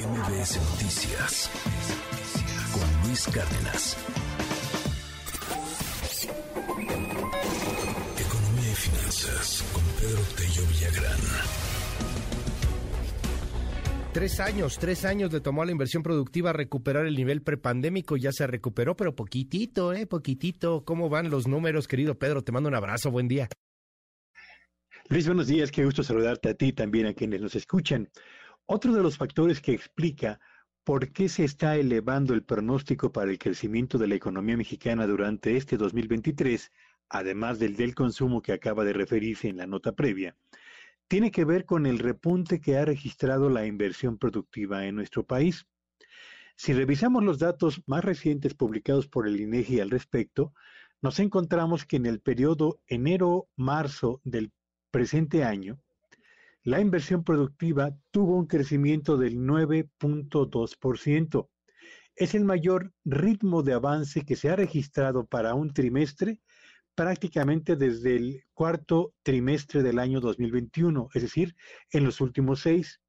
[0.00, 1.50] MBS Noticias
[2.72, 3.98] con Luis Cárdenas.
[8.18, 11.20] Economía y finanzas con Pedro Tello Villagrán.
[14.14, 18.16] Tres años, tres años le tomó a la inversión productiva recuperar el nivel prepandémico.
[18.16, 20.06] Ya se recuperó, pero poquitito, ¿eh?
[20.06, 20.82] Poquitito.
[20.86, 22.42] ¿Cómo van los números, querido Pedro?
[22.42, 23.10] Te mando un abrazo.
[23.10, 23.50] Buen día.
[25.10, 25.70] Luis, buenos días.
[25.70, 28.08] Qué gusto saludarte a ti y también a quienes nos escuchan.
[28.72, 30.38] Otro de los factores que explica
[30.84, 35.56] por qué se está elevando el pronóstico para el crecimiento de la economía mexicana durante
[35.56, 36.70] este 2023,
[37.08, 40.36] además del del consumo que acaba de referirse en la nota previa,
[41.08, 45.66] tiene que ver con el repunte que ha registrado la inversión productiva en nuestro país.
[46.54, 50.54] Si revisamos los datos más recientes publicados por el INEGI al respecto,
[51.02, 54.52] nos encontramos que en el periodo enero-marzo del
[54.92, 55.80] presente año,
[56.62, 61.48] la inversión productiva tuvo un crecimiento del 9.2%.
[62.16, 66.38] Es el mayor ritmo de avance que se ha registrado para un trimestre
[66.94, 71.56] prácticamente desde el cuarto trimestre del año 2021, es decir,
[71.92, 73.00] en los últimos seis.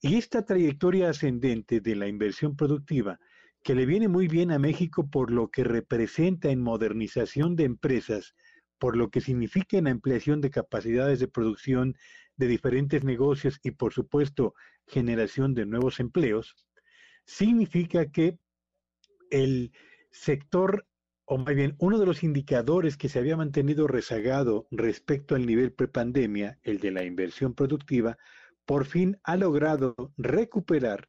[0.00, 3.18] Y esta trayectoria ascendente de la inversión productiva,
[3.62, 8.34] que le viene muy bien a México por lo que representa en modernización de empresas,
[8.78, 11.94] por lo que significa en ampliación de capacidades de producción
[12.36, 14.54] de diferentes negocios y por supuesto
[14.86, 16.56] generación de nuevos empleos,
[17.24, 18.38] significa que
[19.30, 19.72] el
[20.10, 20.86] sector,
[21.24, 25.72] o más bien uno de los indicadores que se había mantenido rezagado respecto al nivel
[25.72, 28.16] prepandemia, el de la inversión productiva,
[28.64, 31.08] por fin ha logrado recuperar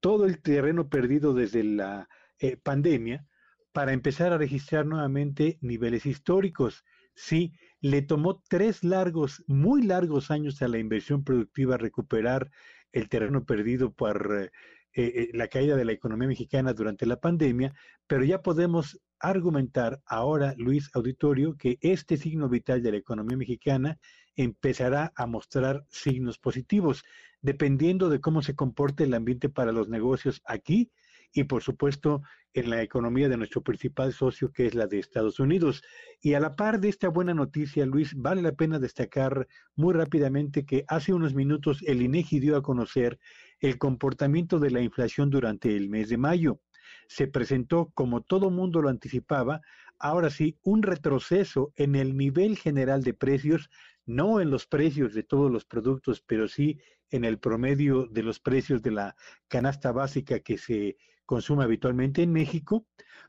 [0.00, 3.26] todo el terreno perdido desde la eh, pandemia
[3.72, 6.84] para empezar a registrar nuevamente niveles históricos.
[7.14, 12.50] Sí, le tomó tres largos, muy largos años a la inversión productiva recuperar
[12.92, 14.50] el terreno perdido por eh,
[14.92, 17.74] eh, la caída de la economía mexicana durante la pandemia,
[18.06, 23.98] pero ya podemos argumentar ahora, Luis Auditorio, que este signo vital de la economía mexicana
[24.34, 27.04] empezará a mostrar signos positivos,
[27.40, 30.90] dependiendo de cómo se comporte el ambiente para los negocios aquí
[31.32, 32.22] y por supuesto
[32.54, 35.82] en la economía de nuestro principal socio que es la de Estados Unidos.
[36.20, 39.46] Y a la par de esta buena noticia, Luis, vale la pena destacar
[39.76, 43.18] muy rápidamente que hace unos minutos el INEGI dio a conocer
[43.60, 46.60] el comportamiento de la inflación durante el mes de mayo.
[47.08, 49.60] Se presentó, como todo mundo lo anticipaba,
[49.98, 53.70] ahora sí, un retroceso en el nivel general de precios,
[54.06, 56.78] no en los precios de todos los productos, pero sí
[57.10, 59.16] en el promedio de los precios de la
[59.48, 60.96] canasta básica que se
[61.30, 62.84] consume habitualmente en México,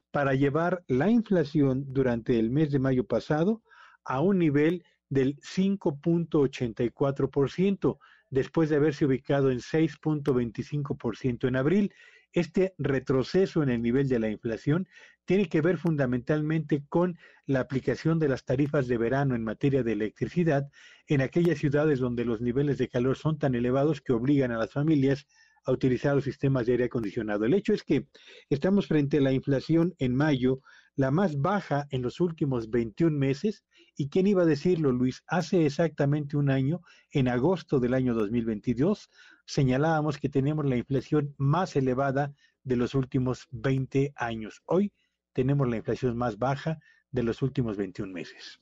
[0.09, 3.61] para llevar la inflación durante el mes de mayo pasado
[4.03, 7.99] a un nivel del 5.84%,
[8.31, 11.93] después de haberse ubicado en 6.25% en abril.
[12.33, 14.87] Este retroceso en el nivel de la inflación
[15.25, 19.91] tiene que ver fundamentalmente con la aplicación de las tarifas de verano en materia de
[19.91, 20.71] electricidad
[21.05, 24.71] en aquellas ciudades donde los niveles de calor son tan elevados que obligan a las
[24.71, 25.27] familias
[25.65, 27.45] a utilizar los sistemas de aire acondicionado.
[27.45, 28.07] El hecho es que
[28.49, 30.61] estamos frente a la inflación en mayo,
[30.95, 33.63] la más baja en los últimos 21 meses,
[33.95, 39.09] y quién iba a decirlo, Luis, hace exactamente un año, en agosto del año 2022,
[39.45, 42.33] señalábamos que tenemos la inflación más elevada
[42.63, 44.61] de los últimos 20 años.
[44.65, 44.93] Hoy
[45.33, 46.79] tenemos la inflación más baja
[47.11, 48.61] de los últimos 21 meses.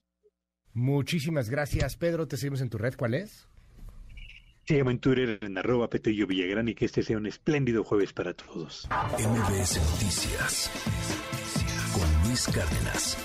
[0.74, 2.28] Muchísimas gracias, Pedro.
[2.28, 2.96] Te seguimos en tu red.
[2.96, 3.48] ¿Cuál es?
[4.78, 8.36] Llama en Twitter en arroba Petello Villagrán y que este sea un espléndido jueves para
[8.36, 8.88] todos.
[9.18, 10.70] MBS Noticias
[11.92, 13.18] con Luis Cárdenas.